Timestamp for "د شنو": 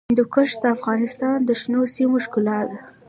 1.43-1.81